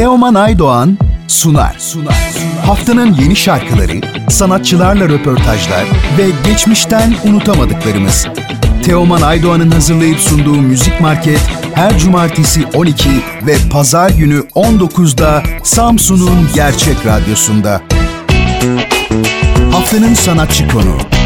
Teoman 0.00 0.34
Aydoğan 0.34 0.98
sunar. 1.28 1.76
sunar. 1.78 2.34
Haftanın 2.66 3.14
yeni 3.14 3.36
şarkıları, 3.36 4.00
sanatçılarla 4.30 5.08
röportajlar 5.08 5.84
ve 6.18 6.50
geçmişten 6.50 7.14
unutamadıklarımız. 7.24 8.26
Teoman 8.84 9.22
Aydoğan'ın 9.22 9.70
hazırlayıp 9.70 10.18
sunduğu 10.18 10.54
Müzik 10.54 11.00
Market 11.00 11.40
her 11.74 11.98
cumartesi 11.98 12.66
12 12.74 13.08
ve 13.46 13.56
pazar 13.72 14.10
günü 14.10 14.38
19'da 14.54 15.42
Samsun'un 15.64 16.48
Gerçek 16.54 17.06
Radyosu'nda. 17.06 17.82
Haftanın 19.72 20.14
sanatçı 20.14 20.68
konu. 20.68 21.19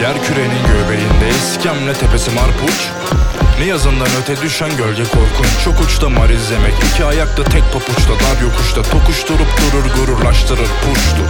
Yer 0.00 0.22
kürenin 0.24 0.62
göbeğinde 0.72 1.28
iskemle 1.28 1.92
tepesi 1.92 2.30
marpuç 2.30 2.88
Ne 3.58 3.64
yazından 3.64 4.08
öte 4.22 4.42
düşen 4.42 4.70
gölge 4.76 5.02
korkunç 5.02 5.64
Çok 5.64 5.80
uçta 5.80 6.08
mar 6.08 6.30
izlemek 6.30 6.74
iki 6.92 7.04
ayakta 7.04 7.44
tek 7.44 7.62
papuçta 7.72 8.12
Dar 8.12 8.42
yokuşta 8.42 8.82
tokuşturup 8.82 9.48
durur 9.60 9.86
gururlaştırır 9.96 10.58
puştu 10.84 11.22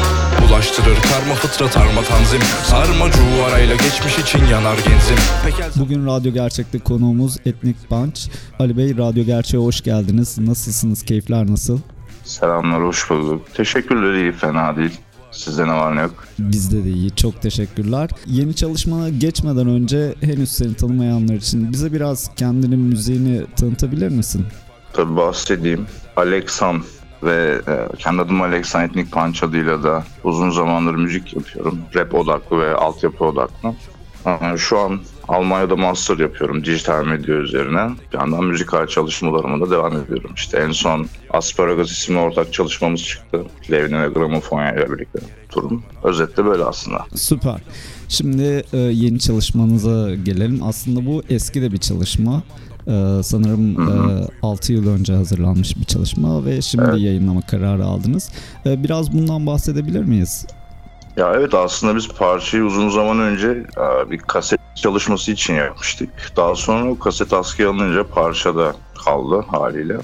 Bulaştırır 0.42 0.96
karma 1.12 1.34
fıtrat 1.34 1.76
arma 1.76 2.02
tanzim 2.02 2.40
Sarma 2.64 3.04
arayla 3.48 3.74
geçmiş 3.74 4.18
için 4.18 4.46
yanar 4.46 4.76
genzim 4.76 5.16
Pekel... 5.44 5.70
Bugün 5.76 6.06
Radyo 6.06 6.32
Gerçek'te 6.32 6.78
konuğumuz 6.78 7.36
Etnik 7.46 7.88
Punch. 7.88 8.20
Ali 8.58 8.76
Bey 8.76 8.96
Radyo 8.96 9.24
Gerçek'e 9.24 9.58
hoş 9.58 9.80
geldiniz. 9.80 10.38
Nasılsınız? 10.38 11.02
Keyifler 11.02 11.50
nasıl? 11.50 11.78
Selamlar, 12.24 12.82
hoş 12.82 13.10
bulduk. 13.10 13.54
Teşekkürler, 13.54 14.14
iyi, 14.14 14.32
fena 14.32 14.76
değil. 14.76 15.00
Sizde 15.32 15.68
ne 15.68 15.72
var 15.72 15.96
ne 15.96 16.00
yok? 16.00 16.24
Bizde 16.38 16.84
de 16.84 16.90
iyi. 16.90 17.10
Çok 17.10 17.42
teşekkürler. 17.42 18.10
Yeni 18.26 18.54
çalışmana 18.54 19.08
geçmeden 19.08 19.68
önce 19.68 20.14
henüz 20.20 20.52
seni 20.52 20.74
tanımayanlar 20.74 21.34
için 21.34 21.72
bize 21.72 21.92
biraz 21.92 22.30
kendinin 22.36 22.78
müziğini 22.80 23.46
tanıtabilir 23.56 24.08
misin? 24.08 24.46
Tabii 24.92 25.16
bahsedeyim. 25.16 25.86
Alexan 26.16 26.82
ve 27.22 27.60
e, 27.68 27.96
kendi 27.98 28.22
adım 28.22 28.42
Alexan 28.42 28.84
Etnik 28.84 29.12
Punch 29.12 29.44
adıyla 29.44 29.82
da 29.82 30.04
uzun 30.24 30.50
zamandır 30.50 30.94
müzik 30.94 31.34
yapıyorum. 31.34 31.78
Rap 31.94 32.14
odaklı 32.14 32.60
ve 32.60 32.74
altyapı 32.74 33.24
odaklı. 33.24 33.74
Şu 34.56 34.78
an 34.78 35.00
Almanya'da 35.28 35.76
master 35.76 36.18
yapıyorum 36.18 36.64
dijital 36.64 37.04
medya 37.06 37.34
üzerine. 37.34 37.90
Bir 38.12 38.18
yandan 38.18 38.44
müzikal 38.44 38.86
çalışmalarıma 38.86 39.66
da 39.66 39.70
devam 39.70 39.92
ediyorum. 39.96 40.30
İşte 40.36 40.58
en 40.58 40.70
son 40.72 41.06
Asparagus 41.30 41.92
isimli 41.92 42.18
ortak 42.18 42.52
çalışmamız 42.52 43.02
çıktı. 43.02 43.44
Levni 43.70 44.02
ve 44.02 44.08
Gramofonya 44.08 44.72
ile 44.74 44.92
birlikte 44.92 45.18
durum. 45.54 45.82
Özetle 46.04 46.44
böyle 46.44 46.64
aslında. 46.64 47.06
Süper. 47.14 47.60
Şimdi 48.08 48.64
e, 48.72 48.78
yeni 48.78 49.20
çalışmanıza 49.20 50.14
gelelim. 50.14 50.60
Aslında 50.62 51.06
bu 51.06 51.22
eski 51.28 51.62
de 51.62 51.72
bir 51.72 51.78
çalışma. 51.78 52.42
E, 52.86 53.20
sanırım 53.22 53.90
e, 53.90 54.26
6 54.42 54.72
yıl 54.72 54.88
önce 54.88 55.12
hazırlanmış 55.14 55.76
bir 55.76 55.84
çalışma 55.84 56.44
ve 56.44 56.62
şimdi 56.62 56.84
Evet. 56.90 57.00
yayınlama 57.00 57.40
kararı 57.40 57.84
aldınız. 57.84 58.30
E, 58.66 58.84
biraz 58.84 59.12
bundan 59.12 59.46
bahsedebilir 59.46 60.04
miyiz? 60.04 60.46
Ya 61.16 61.32
evet 61.34 61.54
aslında 61.54 61.96
biz 61.96 62.08
parçayı 62.08 62.64
uzun 62.64 62.88
zaman 62.88 63.20
önce 63.20 63.48
e, 63.48 64.10
bir 64.10 64.18
kaset 64.18 64.60
çalışması 64.74 65.32
için 65.32 65.54
yapmıştık. 65.54 66.32
Daha 66.36 66.54
sonra 66.54 66.90
o 66.90 66.98
kaset 66.98 67.32
askıya 67.32 67.70
alınınca 67.70 68.04
parça 68.04 68.56
da 68.56 68.74
kaldı 69.04 69.44
haliyle. 69.48 69.96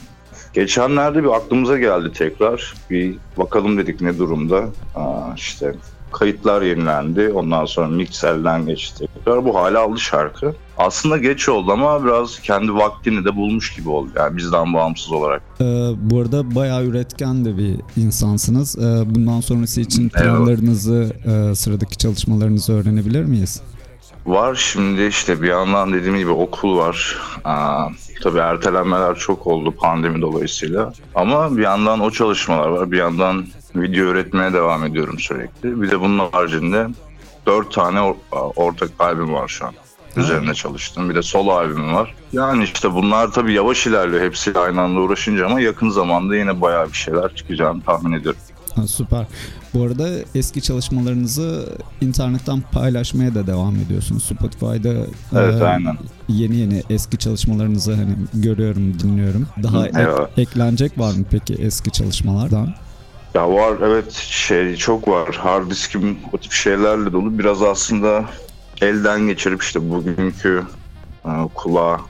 Geçenlerde 0.52 1.24
bir 1.24 1.28
aklımıza 1.28 1.78
geldi 1.78 2.12
tekrar. 2.12 2.74
Bir 2.90 3.18
bakalım 3.36 3.78
dedik 3.78 4.00
ne 4.00 4.18
durumda. 4.18 4.64
Aa, 4.94 5.34
işte 5.36 5.74
kayıtlar 6.12 6.62
yenilendi. 6.62 7.32
Ondan 7.32 7.64
sonra 7.64 7.88
mikserden 7.88 8.66
geçti 8.66 9.06
tekrar. 9.14 9.44
Bu 9.44 9.54
hale 9.54 9.78
aldı 9.78 10.00
şarkı. 10.00 10.54
Aslında 10.78 11.16
geç 11.18 11.48
oldu 11.48 11.72
ama 11.72 12.04
biraz 12.04 12.40
kendi 12.40 12.74
vaktini 12.74 13.24
de 13.24 13.36
bulmuş 13.36 13.74
gibi 13.76 13.88
oldu. 13.88 14.10
Yani 14.16 14.36
bizden 14.36 14.74
bağımsız 14.74 15.12
olarak. 15.12 15.42
E, 15.60 15.64
bu 15.96 16.20
arada 16.20 16.54
bayağı 16.54 16.84
üretken 16.84 17.44
de 17.44 17.56
bir 17.58 17.76
insansınız. 18.02 18.78
E, 18.78 19.14
bundan 19.14 19.40
sonrası 19.40 19.80
için 19.80 20.02
Evet. 20.02 20.12
planlarınızı, 20.12 21.12
e, 21.26 21.54
sıradaki 21.54 21.96
çalışmalarınızı 21.96 22.72
öğrenebilir 22.72 23.24
miyiz? 23.24 23.62
Var 24.26 24.54
şimdi 24.54 25.02
işte 25.04 25.42
bir 25.42 25.48
yandan 25.48 25.92
dediğim 25.92 26.16
gibi 26.18 26.30
okul 26.30 26.76
var. 26.78 27.16
Aa, 27.44 27.88
tabii 28.22 28.38
ertelenmeler 28.38 29.14
çok 29.14 29.46
oldu 29.46 29.74
pandemi 29.80 30.20
dolayısıyla. 30.22 30.92
Ama 31.14 31.56
bir 31.56 31.62
yandan 31.62 32.00
o 32.00 32.10
çalışmalar 32.10 32.68
var. 32.68 32.90
Bir 32.92 32.98
yandan 32.98 33.46
video 33.76 34.04
üretmeye 34.06 34.52
devam 34.52 34.84
ediyorum 34.84 35.18
sürekli. 35.18 35.82
Bir 35.82 35.90
de 35.90 36.00
bunun 36.00 36.18
haricinde 36.32 36.86
dört 37.46 37.72
tane 37.72 37.98
or- 37.98 38.52
ortak 38.56 38.90
albüm 38.98 39.32
var 39.34 39.48
şu 39.48 39.66
an. 39.66 39.72
Üzerine 40.16 40.54
çalıştım. 40.54 41.10
Bir 41.10 41.14
de 41.14 41.22
solo 41.22 41.50
albümüm 41.52 41.94
var. 41.94 42.14
Yani 42.32 42.64
işte 42.64 42.94
bunlar 42.94 43.32
tabii 43.32 43.52
yavaş 43.52 43.86
ilerliyor 43.86 44.22
hepsiyle 44.24 44.58
aynı 44.58 44.80
anda 44.80 45.00
uğraşınca 45.00 45.46
ama 45.46 45.60
yakın 45.60 45.90
zamanda 45.90 46.36
yine 46.36 46.60
bayağı 46.60 46.88
bir 46.88 46.96
şeyler 46.96 47.34
çıkacağını 47.34 47.82
tahmin 47.82 48.12
ediyorum. 48.12 48.40
Ha, 48.76 48.86
süper. 48.86 49.26
Bu 49.74 49.82
arada 49.82 50.08
eski 50.34 50.62
çalışmalarınızı 50.62 51.68
internetten 52.00 52.62
paylaşmaya 52.72 53.34
da 53.34 53.46
devam 53.46 53.76
ediyorsunuz. 53.76 54.24
Spotify'da 54.24 54.88
Evet, 55.36 55.62
e, 55.62 55.64
aynen. 55.64 55.98
yeni 56.28 56.56
yeni 56.56 56.82
eski 56.90 57.16
çalışmalarınızı 57.16 57.94
hani 57.94 58.10
görüyorum, 58.34 59.00
dinliyorum. 59.00 59.46
Daha 59.62 59.86
ek- 59.86 59.98
Evet. 60.00 60.28
eklenecek 60.38 60.98
var 60.98 61.12
mı 61.14 61.24
peki 61.30 61.54
eski 61.54 61.90
çalışmalardan? 61.90 62.74
Ya 63.34 63.50
var 63.52 63.72
evet 63.84 64.12
şey 64.12 64.76
çok 64.76 65.08
var. 65.08 65.34
Hard 65.36 65.70
diskim 65.70 66.18
o 66.32 66.38
tip 66.38 66.52
şeylerle 66.52 67.12
dolu. 67.12 67.38
Biraz 67.38 67.62
aslında 67.62 68.24
elden 68.80 69.20
geçirip 69.20 69.62
işte 69.62 69.90
bugünkü 69.90 70.64
e, 71.24 71.30
kulağa 71.54 72.00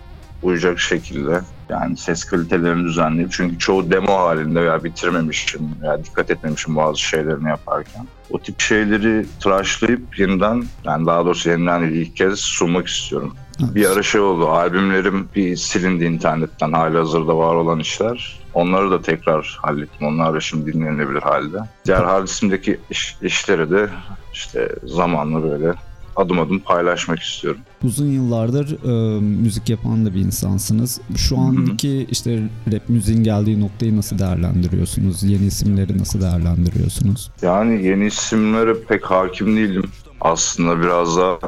uyacak 0.42 0.80
şekilde 0.80 1.40
yani 1.68 1.96
ses 1.96 2.24
kalitelerini 2.24 2.84
düzenleyip 2.84 3.32
çünkü 3.32 3.58
çoğu 3.58 3.90
demo 3.90 4.18
halinde 4.18 4.60
veya 4.60 4.84
bitirmemişim 4.84 5.70
veya 5.82 6.04
dikkat 6.04 6.30
etmemişim 6.30 6.76
bazı 6.76 7.00
şeylerini 7.00 7.48
yaparken. 7.48 8.06
O 8.30 8.38
tip 8.38 8.60
şeyleri 8.60 9.26
tıraşlayıp 9.40 10.18
yeniden 10.18 10.64
yani 10.84 11.06
daha 11.06 11.24
doğrusu 11.24 11.50
yeniden 11.50 11.82
ilk 11.82 12.16
kez 12.16 12.40
sunmak 12.40 12.86
istiyorum. 12.86 13.34
Bir 13.60 13.90
ara 13.90 14.02
şey 14.02 14.20
oldu 14.20 14.48
albümlerim 14.48 15.28
bir 15.34 15.56
silindi 15.56 16.04
internetten 16.04 16.72
hali 16.72 16.96
hazırda 16.96 17.38
var 17.38 17.54
olan 17.54 17.80
işler. 17.80 18.40
Onları 18.54 18.90
da 18.90 19.02
tekrar 19.02 19.58
hallettim. 19.62 20.06
Onlar 20.06 20.34
da 20.34 20.40
şimdi 20.40 20.72
dinlenebilir 20.72 21.22
halde. 21.22 21.58
Diğer 21.86 22.04
hard 22.04 22.26
diskimdeki 22.26 22.80
iş, 22.90 23.16
işleri 23.22 23.70
de 23.70 23.88
işte 24.32 24.68
zamanla 24.84 25.42
böyle 25.42 25.74
adım 26.16 26.40
adım 26.40 26.58
paylaşmak 26.58 27.18
istiyorum. 27.18 27.60
Uzun 27.84 28.06
yıllardır 28.06 28.84
e, 28.84 29.20
müzik 29.20 29.68
yapan 29.68 30.06
da 30.06 30.14
bir 30.14 30.20
insansınız. 30.20 31.00
Şu 31.16 31.38
anki 31.38 32.06
işte 32.10 32.42
rap 32.72 32.88
müziğin 32.88 33.24
geldiği 33.24 33.60
noktayı 33.60 33.96
nasıl 33.96 34.18
değerlendiriyorsunuz? 34.18 35.22
Yeni 35.22 35.46
isimleri 35.46 35.98
nasıl 35.98 36.20
değerlendiriyorsunuz? 36.20 37.30
Yani 37.42 37.86
yeni 37.86 38.06
isimlere 38.06 38.74
pek 38.88 39.04
hakim 39.04 39.56
değilim. 39.56 39.84
Aslında 40.20 40.82
biraz 40.82 41.16
da 41.16 41.38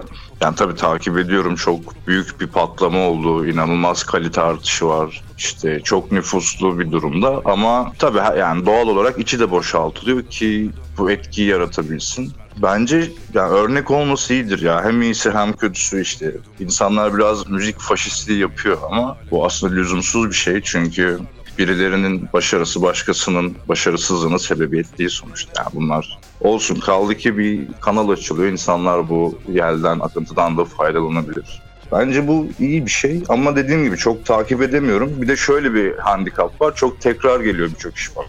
yani 0.41 0.55
tabii 0.55 0.75
takip 0.75 1.19
ediyorum 1.19 1.55
çok 1.55 2.07
büyük 2.07 2.41
bir 2.41 2.47
patlama 2.47 2.99
oldu. 2.99 3.47
İnanılmaz 3.47 4.03
kalite 4.03 4.41
artışı 4.41 4.87
var. 4.87 5.23
İşte 5.39 5.81
çok 5.85 6.13
nüfuslu 6.13 6.79
bir 6.79 6.93
durumda 6.93 7.43
ama 7.45 7.93
tabii 7.99 8.39
yani 8.39 8.67
doğal 8.67 8.89
olarak 8.89 9.19
içi 9.19 9.41
de 9.41 9.51
boşaltılıyor 9.51 10.23
ki 10.23 10.71
bu 10.99 11.11
etkiyi 11.11 11.49
yaratabilsin. 11.49 12.33
Bence 12.63 13.11
yani 13.35 13.53
örnek 13.53 13.91
olması 13.91 14.35
iyidir 14.35 14.63
ya. 14.63 14.85
Hem 14.85 15.03
iyisi 15.03 15.31
hem 15.31 15.53
kötüsü 15.53 16.03
işte. 16.03 16.33
İnsanlar 16.61 17.17
biraz 17.17 17.49
müzik 17.49 17.81
faşistliği 17.81 18.39
yapıyor 18.39 18.79
ama 18.91 19.17
bu 19.31 19.47
aslında 19.47 19.75
lüzumsuz 19.75 20.29
bir 20.31 20.35
şey 20.35 20.61
çünkü 20.63 21.19
birilerinin 21.59 22.29
başarısı 22.33 22.83
başkasının 22.83 23.57
başarısızlığına 23.69 24.39
sebebiyet 24.39 24.99
değil 24.99 25.11
sonuçta. 25.11 25.53
Yani 25.63 25.71
bunlar 25.75 26.19
olsun 26.41 26.81
kaldı 26.81 27.15
ki 27.15 27.39
bir 27.39 27.69
kanal 27.81 28.09
açılıyor. 28.09 28.53
İnsanlar 28.53 29.09
bu 29.09 29.39
yelden, 29.49 30.01
akıntıdan 30.01 30.59
da 30.59 30.65
faydalanabilir. 30.65 31.63
Bence 31.93 32.29
bu 32.29 32.47
iyi 32.59 32.87
bir 32.87 32.91
şey 32.91 33.23
ama 33.29 33.57
dediğim 33.57 33.85
gibi 33.85 33.97
çok 33.97 34.27
takip 34.27 34.63
edemiyorum. 34.63 35.23
Bir 35.23 35.29
de 35.29 35.37
şöyle 35.37 35.75
bir 35.75 35.99
handikap 35.99 36.61
var. 36.61 36.75
Çok 36.75 37.01
tekrar 37.01 37.41
geliyor 37.41 37.71
birçok 37.71 37.97
iş 37.97 38.17
bak. 38.17 38.27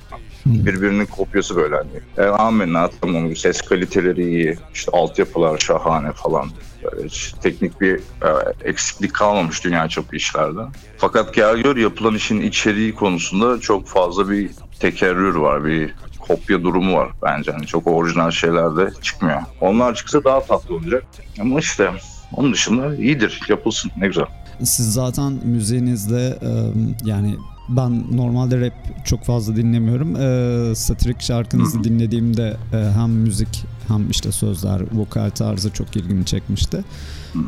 Birbirinin 0.54 1.06
kopyası 1.06 1.56
böyle 1.56 1.75
hani. 1.75 2.28
E, 2.28 2.30
amenna 2.31 2.90
tamam 3.01 3.36
ses 3.36 3.62
kaliteleri 3.62 4.24
iyi. 4.30 4.57
işte 4.74 4.92
altyapılar 4.92 5.57
şahane 5.57 6.12
falan. 6.12 6.50
Böyle 6.84 7.07
hiç 7.07 7.34
teknik 7.42 7.81
bir 7.81 7.96
e, 7.96 8.30
eksiklik 8.63 9.13
kalmamış 9.13 9.63
dünya 9.66 9.88
çapı 9.90 10.16
işlerde. 10.16 10.60
Fakat 10.98 11.34
gel 11.34 11.57
gör 11.57 11.78
yapılan 11.78 12.16
işin 12.16 12.42
içeriği 12.42 12.96
konusunda 12.96 13.60
çok 13.60 13.88
fazla 13.88 14.30
bir 14.30 14.50
tekerrür 14.80 15.36
var. 15.36 15.66
Bir 15.66 15.96
kopya 16.19 16.63
durumu 16.63 16.98
var 16.98 17.10
bence. 17.24 17.51
Hani 17.51 17.66
çok 17.68 17.88
orijinal 17.88 18.31
şeyler 18.31 18.78
de 18.78 18.90
çıkmıyor. 19.01 19.42
Onlar 19.62 19.96
çıksa 19.96 20.24
daha 20.24 20.40
tatlı 20.40 20.75
olacak. 20.75 21.04
Ama 21.42 21.60
işte 21.60 21.92
Onun 22.36 22.54
dışında 22.54 22.96
iyidir. 22.96 23.42
Yapılsın. 23.50 23.92
Ne 23.98 24.07
güzel. 24.07 24.25
Siz 24.63 24.94
zaten 24.94 25.34
müziğinizde 25.44 26.40
yani 27.06 27.36
ben 27.69 28.18
normalde 28.18 28.62
rap 28.62 29.06
çok 29.06 29.24
fazla 29.24 29.56
dinlemiyorum. 29.56 30.16
E, 30.16 30.75
satirik 30.75 31.21
şarkınızı 31.21 31.83
dinlediğimde 31.83 32.57
e, 32.74 32.77
hem 32.77 33.10
müzik 33.10 33.66
hem 33.88 34.10
işte 34.10 34.31
sözler, 34.31 34.81
vokal 34.92 35.30
tarzı 35.30 35.74
çok 35.74 35.95
ilgimi 35.95 36.25
çekmişti. 36.25 36.83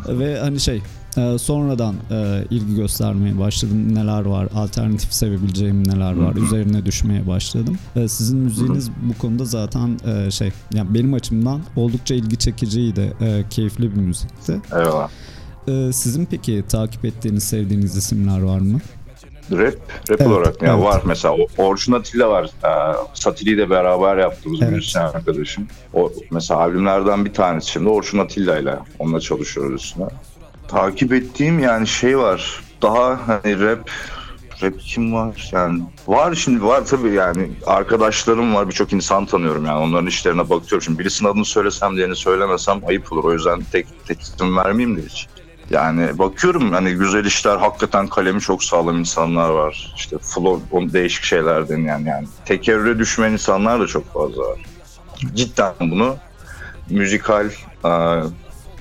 Ve 0.07 0.39
hani 0.39 0.59
şey 0.59 0.81
e, 1.17 1.37
sonradan 1.37 1.95
e, 2.11 2.45
ilgi 2.49 2.75
göstermeye 2.75 3.39
başladım. 3.39 3.95
Neler 3.95 4.25
var, 4.25 4.47
alternatif 4.55 5.13
sevebileceğim 5.13 5.87
neler 5.87 6.15
var, 6.15 6.35
üzerine 6.35 6.85
düşmeye 6.85 7.27
başladım. 7.27 7.77
E, 7.95 8.07
sizin 8.07 8.37
müziğiniz 8.37 8.89
bu 9.09 9.17
konuda 9.17 9.45
zaten 9.45 9.99
e, 10.05 10.31
şey, 10.31 10.51
yani 10.73 10.93
benim 10.93 11.13
açımdan 11.13 11.61
oldukça 11.75 12.15
ilgi 12.15 12.37
çekiciydi, 12.37 13.13
e, 13.21 13.43
keyifli 13.49 13.95
bir 13.95 14.01
müzikti. 14.01 14.61
Eyvallah. 14.71 15.09
E, 15.67 15.93
sizin 15.93 16.25
peki 16.25 16.63
takip 16.69 17.05
ettiğiniz, 17.05 17.43
sevdiğiniz 17.43 17.97
isimler 17.97 18.41
var 18.41 18.59
mı? 18.59 18.79
Rap, 19.51 19.73
rap 20.09 20.21
Evet, 20.21 20.27
olarak 20.27 20.61
ya 20.61 20.73
evet. 20.73 20.83
var 20.83 21.01
mesela. 21.05 21.35
Orçun 21.57 21.93
Atilla 21.93 22.29
var. 22.29 22.49
Ee, 22.63 22.95
Satili 23.13 23.49
ile 23.49 23.69
beraber 23.69 24.17
yaptığımız 24.17 24.59
Evet. 24.61 24.71
bir 24.71 24.75
müzisyen 24.75 25.01
arkadaşım. 25.01 25.67
O 25.93 26.11
mesela 26.31 26.59
albümlerden 26.59 27.25
bir 27.25 27.33
tanesi 27.33 27.71
şimdi 27.71 27.89
Orçun 27.89 28.17
Atilla 28.19 28.57
ile 28.57 28.75
onunla 28.99 29.19
çalışıyoruz 29.19 29.83
üstüne. 29.83 30.05
Takip 30.67 31.13
ettiğim 31.13 31.59
yani 31.59 31.87
şey 31.87 32.17
var. 32.17 32.61
Daha 32.81 33.19
hani 33.27 33.59
rap 33.59 33.89
rap 34.63 34.79
kim 34.79 35.13
var? 35.13 35.49
Yani 35.51 35.81
var 36.07 36.35
şimdi 36.35 36.63
var 36.63 36.85
tabii 36.85 37.11
yani 37.11 37.51
arkadaşlarım 37.65 38.55
var 38.55 38.67
birçok 38.67 38.93
insan 38.93 39.25
tanıyorum 39.25 39.65
yani 39.65 39.79
onların 39.79 40.07
işlerine 40.07 40.49
bakıyorum. 40.49 40.81
Şimdi 40.81 40.99
birisinin 40.99 41.29
adını 41.29 41.45
söylesem 41.45 41.95
diğerini 41.95 42.15
söylemesem 42.15 42.81
ayıp 42.87 43.13
olur. 43.13 43.23
O 43.23 43.33
yüzden 43.33 43.61
tek 43.71 43.87
tek 44.07 44.21
isim 44.21 44.57
vermeyeyim 44.57 44.97
de 44.97 45.01
hiç. 45.09 45.27
Yani 45.71 46.19
bakıyorum 46.19 46.71
hani 46.71 46.93
güzel 46.93 47.25
işler 47.25 47.57
hakikaten 47.57 48.07
kalemi 48.07 48.41
çok 48.41 48.63
sağlam 48.63 48.99
insanlar 48.99 49.49
var. 49.49 49.93
İşte 49.97 50.17
flow 50.17 50.77
on 50.77 50.93
değişik 50.93 51.23
şeylerden 51.23 51.79
yani 51.79 52.09
yani 52.09 52.27
tekerrüre 52.45 52.99
düşmeyen 52.99 53.31
insanlar 53.31 53.79
da 53.79 53.87
çok 53.87 54.13
fazla 54.13 54.41
var. 54.41 54.59
Cidden 55.35 55.73
bunu 55.79 56.15
müzikal 56.89 57.49
e, 57.85 57.91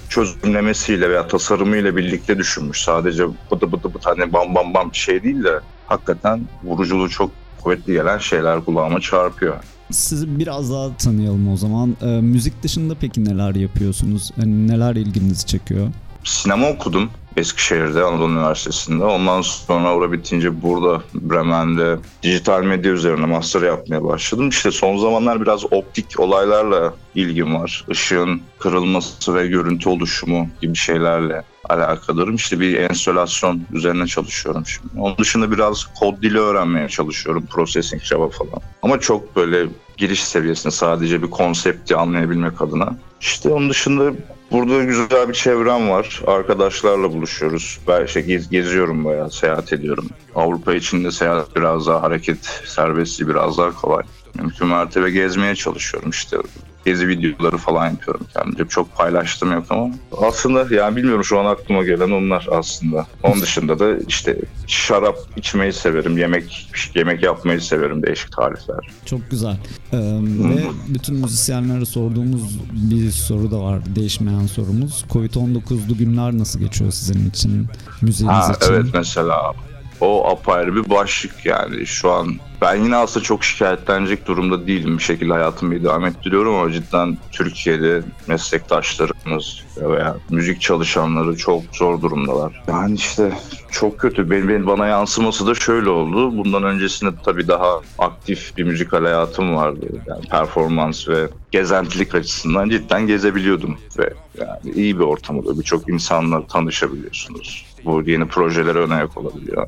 çözümlemesiyle 0.09 1.11
veya 1.11 1.29
tasarımıyla 1.29 1.97
birlikte 1.97 2.39
düşünmüş. 2.39 2.83
Sadece 2.83 3.27
bıdı 3.29 3.73
bıdı 3.73 3.95
bıdı 3.95 3.99
hani 4.03 4.33
bam 4.33 4.55
bam 4.55 4.75
bam 4.75 4.93
bir 4.93 4.99
şey 4.99 5.23
değil 5.23 5.45
de 5.45 5.61
hakikaten 5.87 6.41
vuruculuğu 6.65 7.09
çok 7.09 7.31
kuvvetli 7.63 7.93
gelen 7.93 8.19
şeyler 8.19 8.65
kulağıma 8.65 9.01
çarpıyor. 9.01 9.55
Sizi 9.91 10.39
biraz 10.39 10.71
daha 10.71 10.97
tanıyalım 10.97 11.53
o 11.53 11.57
zaman. 11.57 11.97
E, 12.03 12.07
müzik 12.07 12.63
dışında 12.63 12.95
peki 13.01 13.25
neler 13.25 13.55
yapıyorsunuz? 13.55 14.31
Hani 14.37 14.69
neler 14.69 14.97
ilginizi 14.97 15.47
çekiyor? 15.47 15.87
Sinema 16.25 16.69
okudum 16.69 17.11
Eskişehir'de 17.37 18.03
Anadolu 18.05 18.33
Üniversitesi'nde. 18.33 19.05
Ondan 19.05 19.41
sonra 19.43 19.95
orada 19.95 20.13
bitince 20.13 20.63
burada 20.63 21.03
Bremen'de 21.15 21.99
dijital 22.23 22.63
medya 22.63 22.93
üzerine 22.93 23.27
master 23.27 23.63
yapmaya 23.63 24.05
başladım. 24.05 24.49
İşte 24.49 24.71
son 24.71 24.97
zamanlar 24.97 25.41
biraz 25.41 25.73
optik 25.73 26.21
olaylarla 26.21 26.95
ilgim 27.15 27.55
var. 27.55 27.85
Işığın 27.89 28.43
kırılması 28.59 29.35
ve 29.35 29.47
görüntü 29.47 29.89
oluşumu 29.89 30.49
gibi 30.61 30.77
şeylerle 30.77 31.43
alakadarım. 31.71 32.35
İşte 32.35 32.61
bir 32.61 32.79
enstalasyon 32.79 33.61
üzerine 33.73 34.07
çalışıyorum 34.07 34.67
şimdi. 34.67 34.89
Onun 34.99 35.17
dışında 35.17 35.53
biraz 35.53 35.87
kod 36.01 36.23
dili 36.23 36.39
öğrenmeye 36.39 36.89
çalışıyorum. 36.89 37.47
Processing 37.47 38.03
Java 38.03 38.29
falan. 38.29 38.61
Ama 38.83 39.01
çok 39.01 39.37
böyle 39.37 39.67
giriş 39.97 40.25
seviyesinde 40.25 40.71
sadece 40.71 41.23
bir 41.23 41.31
konsepti 41.31 41.97
anlayabilmek 41.97 42.63
adına. 42.63 42.97
İşte 43.21 43.49
onun 43.49 43.71
dışında 43.71 44.13
Burada 44.51 44.85
güzel 44.85 45.29
bir 45.29 45.35
çevrem 45.35 45.91
var. 45.91 46.21
Arkadaşlarla 46.27 47.13
buluşuyoruz. 47.13 47.79
Ben 47.89 48.05
işte 48.05 48.21
gez- 48.21 48.51
geziyorum 48.51 49.05
bayağı, 49.05 49.31
seyahat 49.31 49.73
ediyorum. 49.73 50.09
Avrupa 50.35 50.75
içinde 50.75 51.11
seyahat 51.11 51.57
biraz 51.57 51.87
daha 51.87 52.03
hareket 52.03 52.45
serbestliği 52.67 53.29
biraz 53.29 53.59
daha 53.59 53.73
kolay. 53.75 54.03
Mümkün 54.35 54.69
mertebe 54.69 55.11
gezmeye 55.11 55.55
çalışıyorum 55.55 56.11
işte. 56.11 56.37
Gezi 56.85 57.09
videoları 57.09 57.57
falan 57.57 57.91
yapıyorum 57.91 58.27
kendimce. 58.35 58.65
Çok 58.69 58.97
paylaştım 58.97 59.53
yok 59.53 59.65
ama. 59.71 59.91
Aslında 60.29 60.75
yani 60.75 60.97
bilmiyorum 60.97 61.25
şu 61.25 61.41
an 61.41 61.45
aklıma 61.45 61.85
gelen 61.85 62.11
onlar 62.11 62.47
aslında. 62.53 63.07
Onun 63.23 63.41
dışında 63.41 63.79
da 63.79 63.97
işte 64.09 64.37
şarap 64.67 65.17
içmeyi 65.37 65.73
severim. 65.73 66.19
Yemek 66.19 66.69
yemek 66.95 67.23
yapmayı 67.23 67.61
severim. 67.61 68.03
Değişik 68.03 68.33
tarifler. 68.33 68.91
Çok 69.07 69.31
güzel. 69.31 69.57
E, 69.93 69.99
ve 69.99 70.63
bütün 70.89 71.17
müzisyenlere 71.17 71.85
sorduğumuz 71.87 72.59
bir 72.73 73.11
soru 73.11 73.51
da 73.51 73.61
var. 73.61 73.81
Değişmeyen 73.97 74.47
sorumuz. 74.47 75.05
Covid-19'lu 75.11 75.97
günler 75.99 76.39
nasıl 76.39 76.61
geçiyor 76.61 76.91
sizin 76.91 77.31
için? 77.31 77.67
Müziğiniz 78.03 78.37
Ha, 78.37 78.53
için? 78.63 78.73
evet 78.73 78.87
mesela 78.95 79.53
o 80.01 80.29
apayrı 80.31 80.77
bir 80.77 80.91
başlık 80.91 81.47
yani 81.47 81.87
şu 81.87 82.13
an 82.13 82.37
ben 82.61 82.75
yine 82.75 82.97
aslında 82.97 83.25
çok 83.25 83.45
şikayetlenecek 83.45 84.27
durumda 84.27 84.67
değilim 84.67 84.99
bir 84.99 85.03
şekilde 85.03 85.33
hayatımı 85.33 85.85
devam 85.85 86.05
ettiriyorum 86.05 86.55
ama 86.55 86.73
cidden 86.73 87.19
Türkiye'de 87.33 88.03
meslektaşlarımız 88.27 89.65
veya 89.77 90.17
müzik 90.31 90.61
çalışanları 90.61 91.37
çok 91.37 91.63
zor 91.73 92.03
durumdalar. 92.03 92.63
Yani 92.69 92.95
işte 92.95 93.33
çok 93.71 93.99
kötü. 93.99 94.31
Benim, 94.31 94.49
benim 94.49 94.67
bana 94.67 94.87
yansıması 94.87 95.47
da 95.47 95.55
şöyle 95.55 95.89
oldu. 95.89 96.37
Bundan 96.37 96.63
öncesinde 96.65 97.11
tabii 97.25 97.49
daha 97.49 97.81
aktif 97.99 98.57
bir 98.57 98.65
müzikal 98.65 99.03
hayatım 99.03 99.57
vardı. 99.57 99.87
Yani 100.07 100.23
performans 100.23 101.09
ve 101.09 101.29
gezentilik 101.51 102.15
açısından 102.15 102.69
cidden 102.69 103.07
gezebiliyordum 103.07 103.79
ve 103.99 104.15
yani 104.39 104.75
iyi 104.75 104.99
bir 104.99 105.05
ortam 105.05 105.39
oluyor. 105.39 105.59
Birçok 105.59 105.89
insanla 105.89 106.47
tanışabiliyorsunuz. 106.47 107.70
Bu 107.85 108.03
yeni 108.03 108.29
projelere 108.29 108.79
ön 108.79 108.91
ayak 108.91 109.19
olabiliyor. 109.19 109.67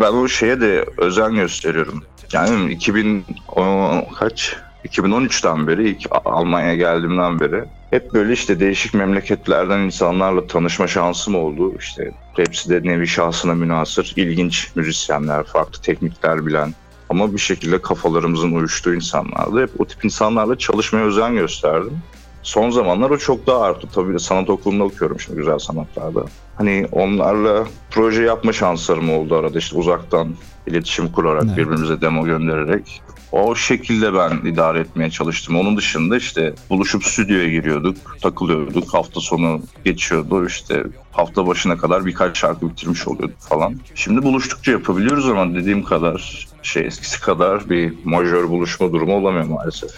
Ben 0.00 0.12
o 0.12 0.28
şeye 0.28 0.60
de 0.60 0.86
özen 0.96 1.34
gösteriyorum. 1.34 2.02
Yani 2.32 2.72
2010 2.72 4.04
kaç? 4.18 4.56
2013'ten 4.84 5.66
beri 5.66 5.90
ilk 5.90 6.06
Almanya'ya 6.24 6.74
geldiğimden 6.74 7.40
beri 7.40 7.64
hep 7.90 8.14
böyle 8.14 8.32
işte 8.32 8.60
değişik 8.60 8.94
memleketlerden 8.94 9.78
insanlarla 9.78 10.46
tanışma 10.46 10.86
şansım 10.86 11.34
oldu. 11.34 11.74
İşte 11.78 12.10
hepsi 12.36 12.70
de 12.70 12.88
nevi 12.88 13.06
şahsına 13.06 13.54
münasır, 13.54 14.12
ilginç 14.16 14.70
müzisyenler, 14.74 15.44
farklı 15.44 15.82
teknikler 15.82 16.46
bilen 16.46 16.74
ama 17.08 17.32
bir 17.32 17.38
şekilde 17.38 17.82
kafalarımızın 17.82 18.52
uyuştuğu 18.52 18.94
insanlardı. 18.94 19.62
Hep 19.62 19.70
o 19.80 19.84
tip 19.84 20.04
insanlarla 20.04 20.58
çalışmaya 20.58 21.04
özen 21.04 21.34
gösterdim. 21.34 21.98
Son 22.42 22.70
zamanlar 22.70 23.10
o 23.10 23.18
çok 23.18 23.46
daha 23.46 23.60
arttı. 23.60 23.88
Tabii 23.94 24.20
sanat 24.20 24.50
okulunda 24.50 24.84
okuyorum 24.84 25.20
şimdi 25.20 25.38
güzel 25.38 25.58
sanatlarda. 25.58 26.24
Hani 26.56 26.86
onlarla 26.92 27.64
proje 27.90 28.22
yapma 28.22 28.52
şanslarım 28.52 29.10
oldu 29.10 29.36
arada 29.36 29.58
işte 29.58 29.76
uzaktan 29.76 30.34
iletişim 30.66 31.12
kurarak 31.12 31.44
Evet. 31.46 31.56
birbirimize 31.56 32.00
demo 32.00 32.24
göndererek. 32.24 33.02
O 33.32 33.54
şekilde 33.54 34.14
ben 34.14 34.30
idare 34.50 34.80
etmeye 34.80 35.10
çalıştım. 35.10 35.56
Onun 35.56 35.76
dışında 35.76 36.16
işte 36.16 36.54
buluşup 36.70 37.04
stüdyoya 37.04 37.48
giriyorduk, 37.48 37.96
takılıyorduk. 38.22 38.94
Hafta 38.94 39.20
sonu 39.20 39.60
geçiyordu 39.84 40.46
işte 40.46 40.84
hafta 41.12 41.46
başına 41.46 41.76
kadar 41.76 42.06
birkaç 42.06 42.38
şarkı 42.38 42.70
bitirmiş 42.70 43.08
oluyorduk 43.08 43.38
falan. 43.40 43.74
Şimdi 43.94 44.22
buluştukça 44.22 44.72
yapabiliyoruz 44.72 45.28
ama 45.28 45.54
dediğim 45.54 45.84
kadar 45.84 46.48
şey 46.62 46.86
eskisi 46.86 47.20
kadar 47.20 47.70
bir 47.70 47.94
majör 48.04 48.48
buluşma 48.48 48.92
durumu 48.92 49.16
olamıyor 49.16 49.44
maalesef. 49.44 49.90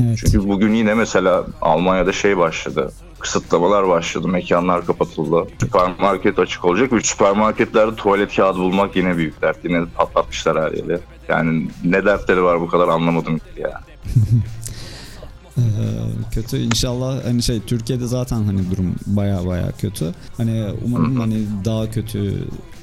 Evet. 0.00 0.18
Çünkü 0.18 0.48
bugün 0.48 0.74
yine 0.74 0.94
mesela 0.94 1.44
Almanya'da 1.60 2.12
şey 2.12 2.38
başladı. 2.38 2.92
Kısıtlamalar 3.18 3.88
başladı. 3.88 4.28
Mekanlar 4.28 4.86
kapatıldı. 4.86 5.50
Süpermarket 5.60 6.38
açık 6.38 6.64
olacak 6.64 6.92
ve 6.92 7.00
süpermarketlerde 7.00 7.96
tuvalet 7.96 8.36
kağıdı 8.36 8.58
bulmak 8.58 8.96
yine 8.96 9.16
büyük 9.16 9.42
dert. 9.42 9.64
Yine 9.64 9.84
patlatmışlar 9.96 10.62
her 10.62 10.72
yeri. 10.72 10.98
Yani 11.28 11.68
ne 11.84 12.04
dertleri 12.04 12.42
var 12.42 12.60
bu 12.60 12.68
kadar 12.68 12.88
anlamadım 12.88 13.40
ya. 13.56 13.80
Ee, 15.58 15.60
kötü 16.34 16.56
inşallah 16.56 17.24
hani 17.24 17.42
şey 17.42 17.60
Türkiye'de 17.60 18.06
zaten 18.06 18.42
hani 18.44 18.70
durum 18.70 18.94
baya 19.06 19.46
baya 19.46 19.72
kötü. 19.78 20.14
Hani 20.36 20.66
umarım 20.84 21.20
hani 21.20 21.42
daha 21.64 21.90
kötü 21.90 22.34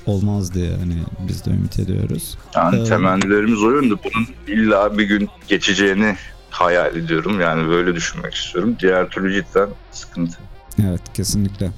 olmaz 0.05 0.53
diye 0.53 0.71
hani 0.71 0.95
biz 1.27 1.45
de 1.45 1.50
ümit 1.50 1.79
ediyoruz. 1.79 2.38
Yani 2.55 2.75
Evet. 2.77 2.88
temennilerimiz 2.88 3.63
o 3.63 3.71
yönde. 3.71 3.93
Bunun 4.03 4.27
illa 4.47 4.97
bir 4.97 5.03
gün 5.03 5.29
geçeceğini 5.47 6.15
hayal 6.55 6.95
ediyorum. 6.95 7.41
Yani 7.41 7.69
böyle 7.69 7.95
düşünmek 7.95 8.33
istiyorum. 8.33 8.75
Diğer 8.81 9.09
türlü 9.09 9.33
cidden 9.33 9.69
sıkıntı. 9.91 10.38
Evet 10.83 11.01
kesinlikle. 11.13 11.71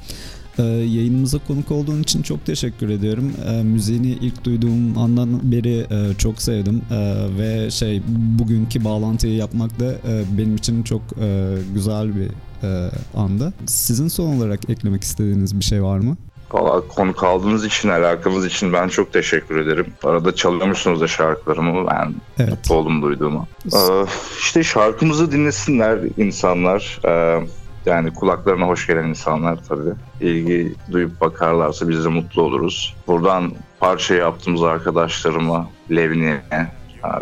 Ee, 0.60 0.64
yayınımıza 0.64 1.38
konuk 1.48 1.72
olduğun 1.72 2.02
için 2.02 2.22
çok 2.22 2.46
teşekkür 2.46 2.90
ediyorum. 2.90 3.32
Ee, 3.48 3.64
müziğini 3.64 4.08
ilk 4.12 4.44
duyduğum 4.44 4.98
andan 4.98 5.52
beri 5.52 5.86
e, 5.92 6.14
çok 6.18 6.42
sevdim 6.42 6.82
Ee, 6.92 7.26
ve 7.40 7.72
şey 7.72 8.02
bugünkü 8.40 8.84
bağlantıyı 8.84 9.36
yapmak 9.36 9.80
da 9.80 9.92
e, 9.92 10.24
benim 10.38 10.56
için 10.56 10.84
çok 10.84 11.02
e, 11.22 11.56
güzel 11.74 12.16
bir 12.16 12.30
e, 12.68 12.92
andı. 13.16 13.54
Sizin 13.66 14.08
son 14.08 14.38
olarak 14.38 14.70
eklemek 14.70 15.04
istediğiniz 15.04 15.60
bir 15.60 15.66
şey 15.66 15.84
var 15.84 16.00
mı? 16.00 16.18
Valla 16.52 16.82
konuk 16.88 17.24
aldığınız 17.24 17.66
için, 17.66 17.90
alakamız 17.90 18.46
için 18.46 18.74
ben 18.74 18.88
çok 18.88 19.14
teşekkür 19.14 19.58
ederim. 19.60 19.86
Arada 20.04 20.36
çalıyormuşsunuz 20.36 21.02
da 21.02 21.08
şarkılarımı. 21.08 21.88
Ben 21.92 22.14
Evet. 22.40 22.50
mutlu 22.52 22.76
oldum 22.76 23.02
duyduğuma. 23.02 23.48
Ee, 23.66 24.06
işte 24.40 24.64
şarkımızı 24.64 25.32
dinlesinler 25.32 26.00
insanlar. 26.18 27.00
Ee, 27.06 27.48
Yani 27.86 28.14
kulaklarına 28.14 28.66
hoş 28.68 28.88
gelen 28.88 29.04
insanlar 29.08 29.60
tabii. 29.70 29.90
ilgi 30.22 30.74
duyup 30.92 31.22
bakarlarsa 31.22 31.90
biz 31.90 32.04
de 32.06 32.08
mutlu 32.08 32.42
oluruz. 32.42 32.96
Buradan 33.08 33.52
parça 33.80 34.14
yaptığımız 34.16 34.64
arkadaşlarıma, 34.64 35.70
Levni'ye, 35.92 36.42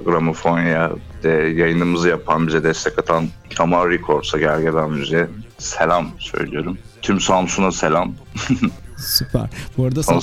Gramofonya 0.05 0.91
de 1.24 1.29
yayınımızı 1.29 2.10
yapan, 2.10 2.48
bize 2.48 2.63
destek 2.63 3.00
atan 3.00 3.27
Kamar 3.58 3.89
Records'a, 3.89 4.38
Gergedan 4.38 4.91
Müziğe 4.91 5.27
selam 5.58 6.08
söylüyorum. 6.20 6.77
Tüm 7.01 7.20
Samsun'a 7.20 7.72
selam. 7.72 8.13
Süper. 8.97 9.49
Bu 9.77 9.85
arada 9.85 10.03
Sam, 10.03 10.21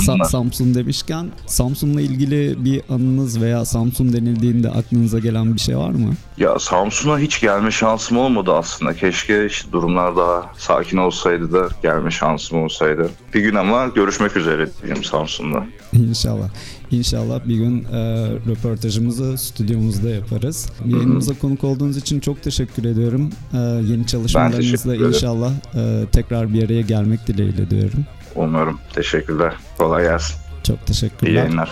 Sam, 0.00 0.24
Samsun 0.24 0.74
demişken 0.74 1.30
Samsun'la 1.46 2.00
ilgili 2.00 2.64
bir 2.64 2.82
anınız 2.88 3.40
veya 3.40 3.64
Samsun 3.64 4.12
denildiğinde 4.12 4.70
aklınıza 4.70 5.18
gelen 5.18 5.54
bir 5.54 5.60
şey 5.60 5.76
var 5.76 5.90
mı? 5.90 6.14
Ya 6.38 6.58
Samsun'a 6.58 7.18
hiç 7.18 7.40
gelme 7.40 7.70
şansım 7.70 8.18
olmadı 8.18 8.52
aslında. 8.52 8.94
Keşke 8.94 9.46
işte 9.46 9.72
durumlar 9.72 10.16
daha 10.16 10.52
sakin 10.58 10.96
olsaydı 10.96 11.52
da 11.52 11.68
gelme 11.82 12.10
şansım 12.10 12.62
olsaydı. 12.62 13.10
Bir 13.34 13.40
gün 13.40 13.54
ama 13.54 13.86
görüşmek 13.86 14.36
üzere 14.36 14.68
diyeyim 14.82 15.04
Samsun'da. 15.04 15.66
İnşallah. 15.92 16.48
İnşallah 16.90 17.40
bir 17.48 17.56
gün 17.56 17.84
e, 17.84 18.28
röportajımızı 18.48 19.38
stüdyomuzda 19.38 20.10
yaparız. 20.10 20.70
Yayınımıza 20.86 21.34
konuk 21.38 21.64
olduğunuz 21.64 21.96
için 21.96 22.20
çok 22.20 22.42
teşekkür 22.42 22.84
ediyorum. 22.84 23.30
E, 23.52 23.58
yeni 23.58 24.06
çalışmalarınızla 24.06 24.96
inşallah 24.96 25.52
e, 25.74 26.04
tekrar 26.12 26.54
bir 26.54 26.64
araya 26.64 26.80
gelmek 26.80 27.26
dileğiyle 27.26 27.70
diyorum. 27.70 28.04
Umarım. 28.34 28.78
Teşekkürler. 28.94 29.54
Kolay 29.78 30.02
gelsin. 30.04 30.36
Çok 30.62 30.86
teşekkürler. 30.86 31.32
İyi 31.32 31.36
yayınlar. 31.36 31.70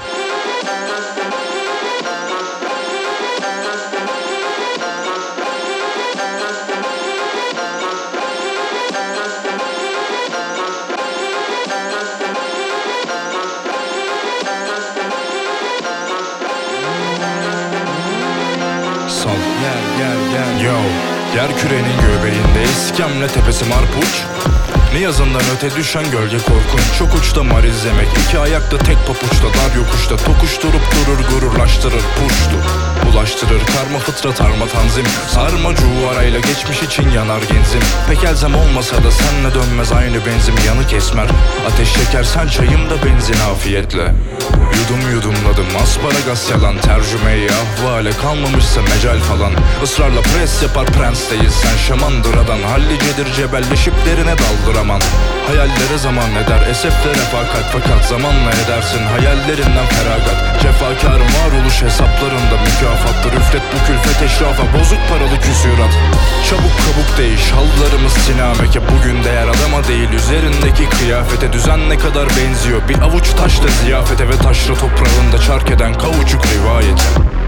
Yer 21.42 21.58
kürenin 21.58 21.96
göbeğinde 22.00 22.62
iskemle 22.72 23.26
tepesi 23.28 23.64
marpuç 23.64 24.24
ne 24.94 24.98
yazından 24.98 25.42
öte 25.56 25.76
düşen 25.76 26.10
gölge 26.10 26.38
korkunç 26.38 26.98
Çok 26.98 27.14
uçta 27.14 27.42
mar 27.42 27.64
izlemek 27.64 28.08
iki 28.26 28.38
ayakta 28.38 28.78
tek 28.78 28.96
papuçta 29.06 29.46
Dar 29.46 29.76
yokuşta 29.76 30.16
tokuşturup 30.16 30.82
durur 30.92 31.20
gururlaştırır 31.30 32.02
puştu. 32.18 32.56
Bulaştırır 33.06 33.60
karma 33.76 33.98
fıtrat 33.98 34.40
arma 34.40 34.66
tanzim. 34.66 35.04
Sarma 35.28 35.68
arayla 36.12 36.40
geçmiş 36.40 36.82
için 36.82 37.10
yanar 37.10 37.42
genzim. 37.42 37.80
Pek 38.08 38.24
elzem 38.24 38.54
olmasa 38.54 38.96
da 39.04 39.10
senle 39.10 39.54
dönmez 39.54 39.92
aynı 39.92 40.26
benzim. 40.26 40.54
Yanık 40.66 40.92
esmer 40.92 41.26
ateş 41.68 41.88
şeker 41.88 42.24
sen 42.24 42.48
çayımda 42.48 42.94
benzin 43.04 43.40
afiyetle. 43.52 44.14
Yudum 44.78 45.10
yudumladım 45.14 45.66
asparagas 45.82 46.50
yalan. 46.50 46.78
Tercümeyi 46.78 47.50
ahvale 47.50 48.10
kalmamışsa 48.10 48.82
mecal 48.82 49.18
falan. 49.18 49.52
Israrla 49.84 50.20
pres 50.20 50.62
yapar 50.62 50.86
prensteyiz 50.86 51.54
sen 51.54 51.76
şamandır 51.76 52.34
adan 52.34 52.62
Hallicedir 52.62 53.32
cebelleşip 53.36 53.94
derine 54.06 54.34
daldıraman 54.82 55.00
Hayallere 55.46 55.98
zaman 55.98 56.30
eder 56.30 56.66
esefle 56.70 57.10
refakat 57.10 57.64
Fakat 57.72 58.04
zamanla 58.04 58.50
edersin. 58.50 59.04
Hayallerinden 59.06 59.86
feragat 59.86 60.62
Cefakarın 60.62 61.30
varoluş 61.38 61.82
hesaplarında 61.82 62.56
mükafattır 62.66 63.32
Üflet 63.32 63.62
bu 63.72 63.86
külfet 63.86 64.22
eşrafa 64.22 64.78
bozuk 64.78 64.98
paralı 65.08 65.40
küsürat 65.40 65.92
Çabuk 66.48 66.76
kabuk 66.84 67.18
değiş 67.18 67.50
hallarımız 67.50 68.12
sinameke. 68.12 68.80
Bugün 68.92 69.24
değer 69.24 69.48
adama 69.48 69.88
değil 69.88 70.10
üzerindeki 70.10 70.88
kıyafete. 70.88 71.52
Düzen 71.52 71.88
ne 71.88 71.98
kadar 71.98 72.28
benziyor 72.28 72.88
bir 72.88 72.98
avuç 72.98 73.30
taşla 73.30 73.68
ziyafete 73.68 74.28
Ve 74.28 74.36
taşra 74.36 74.74
toprağında 74.74 75.38
çark 75.46 75.70
eden 75.70 75.94
kavuçuk 75.94 76.42
rivayete 76.46 77.41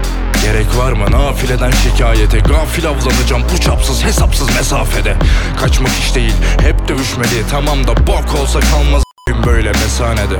Gerek 0.45 0.77
var 0.77 0.91
mı? 0.91 1.11
Nafileden 1.11 1.71
şikayete. 1.71 2.39
Gafil 2.39 2.87
avlanacağım 2.87 3.43
uçapsız 3.55 4.03
hesapsız 4.03 4.55
mesafede. 4.55 5.15
Kaçmak 5.59 5.91
iş 5.91 6.15
değil 6.15 6.33
hep 6.61 6.87
dövüşmeli. 6.87 7.43
Tamam 7.51 7.87
da 7.87 8.07
bok 8.07 8.35
olsa 8.41 8.59
kalmaz 8.59 9.03
böyle 9.45 9.71
mesanede 9.71 10.35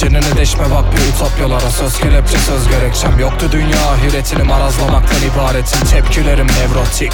Cenine 0.00 0.36
deşme 0.36 0.70
bak 0.70 0.84
bir 0.92 1.14
ütopyalara 1.14 1.70
Söz 1.70 1.98
kelepçe 1.98 2.38
söz 2.38 2.68
gerekçem 2.68 3.18
Yoktu 3.18 3.46
dünya 3.52 3.90
ahiretini 3.92 4.42
marazlamaktan 4.42 5.22
ibaretin. 5.22 5.86
Tepkilerim 5.86 6.46
nevrotik. 6.46 7.12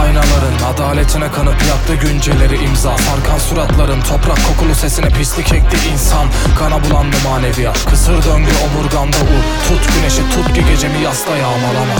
Aynaların 0.00 0.74
adaletine 0.74 1.32
kanıp 1.32 1.62
yaktı 1.68 1.94
günceleri 2.06 2.56
imza. 2.64 2.96
Sarkan 2.98 3.38
suratların 3.38 4.00
toprak 4.00 4.38
kokulu 4.48 4.74
sesine 4.74 5.08
pislik 5.08 5.52
ekti 5.52 5.76
insan. 5.92 6.26
Kana 6.58 6.84
bulandı 6.84 7.16
maneviyat. 7.28 7.90
Kısır 7.90 8.24
döngü 8.24 8.50
omurganda 8.66 9.16
ur 9.16 9.44
Tut 9.68 9.94
güneşi 9.94 10.22
tut 10.30 10.54
ki 10.54 10.64
gecemi 10.70 11.00
yasla 11.04 11.36
yağmalama. 11.36 11.98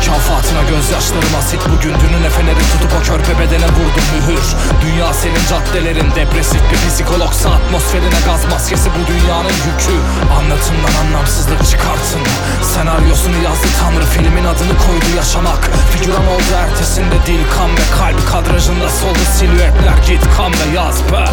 Mükafatına 0.00 0.62
gözyaşlarıma 0.62 1.42
sit. 1.42 1.60
Bugün 1.72 1.94
Dünün 2.00 2.24
efeneri 2.24 2.62
tutup 2.72 2.92
o 2.98 3.02
körpe 3.02 3.38
bedene 3.40 3.68
vurdum 3.76 4.06
mühür. 4.14 4.46
Dünya 4.84 5.14
senin 5.14 5.44
caddelerin 5.50 6.10
depresif 6.16 6.60
bir 6.70 6.88
psikologsa 6.88 7.50
Atmosferine 7.90 8.20
gaz 8.26 8.44
maskesi 8.52 8.90
bu 8.90 9.06
dünyanın 9.06 9.48
yükü. 9.48 9.96
Anlatımdan 10.38 11.06
anlamsızlık 11.06 11.66
çıkartın. 11.70 12.20
Senaryosunu 12.62 13.36
yazdı 13.44 13.66
tanrı 13.80 14.04
filmin 14.04 14.44
adını 14.44 14.78
koydu 14.86 15.16
yaşamak. 15.16 15.70
Figüran 15.92 16.26
oldu 16.26 16.52
ertesinde 16.56 17.14
dil 17.26 17.40
kan 17.56 17.70
ve 17.70 17.86
kalp 17.98 18.28
kadrajında 18.32 18.88
soldu 18.88 19.18
silüetler 19.38 19.98
Git 20.06 20.22
kan 20.36 20.52
ve 20.52 20.76
yaz 20.76 21.12
be, 21.12 21.24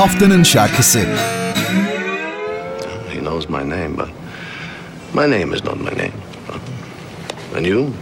be. 0.00 0.04
Haftanın 0.04 0.42
şarkısı. 0.42 0.98
He 3.08 3.18
knows 3.18 3.48
my 3.48 3.70
name, 3.70 3.96
but 3.96 4.08
my 5.14 5.30
name 5.30 5.56
is 5.56 5.64
not 5.64 5.76
my 5.76 5.90
name. 5.90 6.12
And 7.56 7.66
you? 7.66 7.92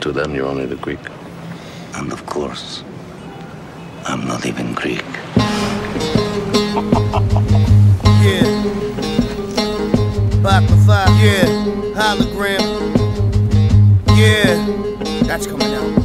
To 0.00 0.12
them, 0.12 0.34
you're 0.34 0.48
only 0.50 0.66
the 0.66 0.82
Greek. 0.82 0.98
And 1.94 2.12
of 2.12 2.26
course, 2.26 2.82
I'm 4.08 4.26
not 4.26 4.46
even 4.46 4.74
Greek. 4.74 5.04
yeah. 8.24 8.46
Back 10.42 10.64
for 10.68 10.76
five, 10.86 11.10
yeah. 11.22 11.46
Hologram. 11.94 12.62
Yeah. 14.16 14.56
That's 15.26 15.46
coming 15.46 15.74
out. 15.74 16.01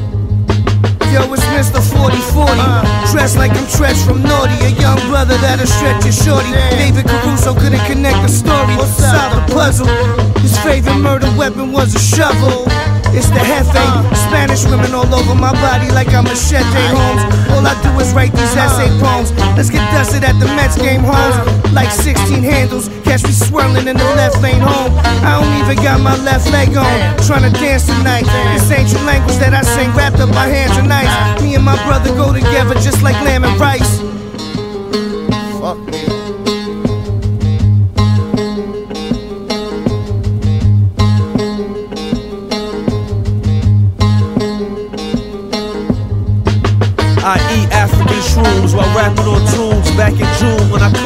It's 1.34 1.44
Mr. 1.52 1.82
4040. 1.82 2.52
Uh, 2.60 3.12
Dressed 3.12 3.38
like 3.38 3.52
I'm 3.52 3.66
Tresh 3.68 4.06
from 4.06 4.22
Naughty. 4.24 4.54
A 4.66 4.70
young 4.70 5.00
brother 5.10 5.36
that'll 5.38 5.66
stretch 5.68 6.04
your 6.04 6.14
shorty. 6.14 6.52
David 6.72 7.06
Caruso 7.06 7.54
couldn't 7.54 7.84
connect 7.86 8.22
the 8.24 8.30
story. 8.30 8.76
Solve 8.88 9.36
the 9.36 9.54
puzzle. 9.54 9.88
His 10.42 10.58
favorite 10.60 10.98
murder 10.98 11.30
weapon 11.38 11.72
was 11.72 11.96
a 11.96 12.00
shovel. 12.00 12.66
It's 13.18 13.34
the 13.34 13.42
Hefe. 13.42 13.82
Spanish 14.30 14.64
women 14.70 14.94
all 14.94 15.10
over 15.10 15.34
my 15.34 15.52
body 15.58 15.90
like 15.90 16.14
I'm 16.14 16.26
Machete 16.26 16.62
homes. 16.94 17.26
All 17.50 17.66
I 17.66 17.74
do 17.82 17.90
is 17.98 18.14
write 18.14 18.32
these 18.32 18.54
essay 18.54 18.94
poems. 19.02 19.34
Let's 19.58 19.72
get 19.72 19.82
dusted 19.90 20.24
at 20.24 20.38
the 20.38 20.46
Mets 20.54 20.78
game 20.78 21.02
homes. 21.02 21.34
Like 21.74 21.90
16 21.90 22.44
handles. 22.44 22.90
Catch 23.02 23.24
me 23.24 23.32
swirling 23.32 23.88
in 23.88 23.98
the 23.98 24.10
left 24.14 24.40
lane 24.44 24.62
home. 24.62 24.94
I 25.26 25.42
don't 25.42 25.50
even 25.58 25.84
got 25.84 26.00
my 26.00 26.14
left 26.22 26.46
leg 26.52 26.78
on. 26.78 27.18
Trying 27.26 27.52
to 27.52 27.54
dance 27.58 27.88
tonight. 27.88 28.30
This 28.54 28.70
ancient 28.70 29.02
language 29.10 29.38
that 29.42 29.52
I 29.52 29.64
sing 29.64 29.90
wrapped 29.98 30.20
up 30.20 30.30
my 30.30 30.46
hands 30.46 30.78
and 30.78 30.88
knives. 30.88 31.42
Me 31.42 31.56
and 31.56 31.66
my 31.66 31.78
brother 31.90 32.14
go 32.14 32.32
together 32.32 32.76
just 32.76 33.02
like 33.02 33.18
lamb 33.26 33.44
and 33.44 33.60
rice. 33.60 33.98
Fuck 35.58 35.80
me. 35.90 36.17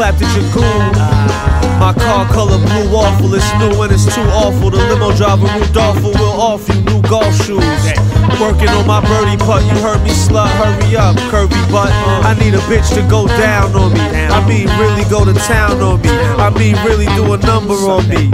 Clapped 0.01 0.25
at 0.25 0.33
your 0.33 0.49
goon. 0.49 0.81
My 1.77 1.93
car 1.93 2.25
color 2.33 2.57
blue 2.57 2.89
awful, 2.89 3.37
it's 3.37 3.45
new 3.61 3.85
and 3.85 3.93
it's 3.93 4.09
too 4.09 4.25
awful. 4.33 4.73
The 4.73 4.81
limo 4.89 5.13
driver 5.13 5.45
Rudolfo 5.45 6.09
will 6.17 6.41
offer 6.41 6.73
you 6.73 6.81
new 6.89 7.05
golf 7.05 7.29
shoes. 7.45 7.61
Working 8.41 8.73
on 8.73 8.89
my 8.89 8.97
birdie 9.05 9.37
putt, 9.37 9.61
you 9.69 9.77
heard 9.77 10.01
me 10.01 10.09
slut, 10.09 10.49
hurry 10.57 10.97
up, 10.97 11.13
curvy 11.29 11.53
butt. 11.69 11.93
I 12.25 12.33
need 12.41 12.57
a 12.57 12.63
bitch 12.65 12.89
to 12.97 13.05
go 13.13 13.29
down 13.37 13.77
on 13.77 13.93
me. 13.93 14.01
I 14.01 14.41
mean, 14.49 14.65
really 14.81 15.05
go 15.05 15.21
to 15.21 15.37
town 15.45 15.77
on 15.85 16.01
me. 16.01 16.09
I 16.09 16.49
mean, 16.49 16.73
really 16.81 17.05
do 17.13 17.33
a 17.33 17.37
number 17.37 17.77
on 17.85 18.01
me. 18.09 18.33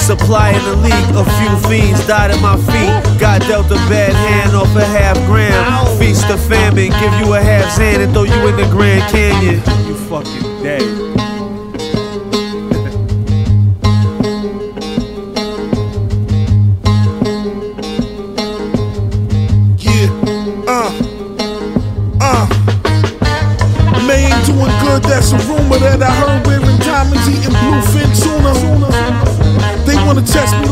Supply 0.00 0.56
in 0.56 0.64
the 0.64 0.80
league, 0.80 1.12
a 1.12 1.28
few 1.36 1.52
fiends 1.68 2.06
died 2.08 2.32
at 2.32 2.40
my 2.40 2.56
feet. 2.72 3.20
Got 3.20 3.44
dealt 3.44 3.68
a 3.68 3.76
bad 3.92 4.16
hand 4.16 4.56
off 4.56 4.72
a 4.72 4.86
half 4.96 5.20
gram. 5.28 5.60
Feast 6.00 6.24
of 6.32 6.40
famine, 6.48 6.88
give 6.88 7.12
you 7.20 7.36
a 7.36 7.40
half 7.44 7.76
hand 7.76 8.00
and 8.00 8.14
throw 8.14 8.24
you 8.24 8.48
in 8.48 8.56
the 8.56 8.64
Grand 8.72 9.04
Canyon. 9.12 9.60
You 9.84 9.94
fucking 10.08 10.55
ideia. 10.66 11.25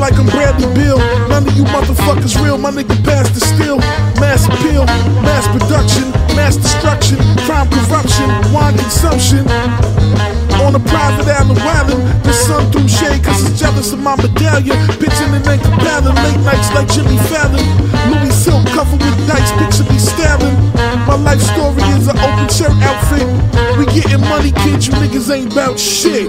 Like 0.05 0.21
I'm 0.21 0.29
Bradley 0.29 0.69
Bill. 0.77 1.01
None 1.33 1.49
of 1.49 1.57
you 1.57 1.65
motherfuckers 1.65 2.37
real, 2.45 2.59
my 2.59 2.71
nigga 2.71 2.93
passed 3.09 3.33
the 3.33 3.41
still. 3.41 3.81
Mass 4.21 4.45
appeal, 4.45 4.85
mass 5.25 5.49
production, 5.49 6.13
mass 6.37 6.61
destruction, 6.61 7.17
crime, 7.49 7.73
corruption, 7.73 8.29
wine 8.53 8.77
consumption. 8.77 9.49
On 10.61 10.77
a 10.77 10.83
private 10.93 11.25
island 11.25 11.57
wildin', 11.65 12.05
the 12.21 12.35
sun 12.35 12.71
threw 12.71 12.85
shade 12.87 13.25
cause 13.25 13.49
it's 13.49 13.59
jealous 13.59 13.97
of 13.97 14.01
my 14.01 14.15
medallion. 14.21 14.77
Pitching 15.01 15.33
and 15.33 15.41
then 15.41 15.59
compelling, 15.65 16.17
late 16.21 16.43
nights 16.45 16.69
like 16.77 16.89
Jimmy 16.93 17.17
Fallon. 17.33 17.65
Louis 18.13 18.37
silk 18.37 18.61
covered 18.77 19.01
with 19.01 19.17
dice, 19.25 19.53
picture 19.57 19.89
me 19.89 19.97
stabbing. 19.97 20.53
My 21.09 21.17
life 21.17 21.41
story 21.41 21.81
is 21.97 22.13
an 22.13 22.21
open 22.21 22.49
shirt 22.53 22.77
outfit. 22.85 23.25
We 23.81 23.89
getting 23.97 24.21
money, 24.29 24.53
kids, 24.69 24.85
you 24.87 24.93
niggas 25.01 25.33
ain't 25.33 25.53
about 25.53 25.81
shit. 25.81 26.29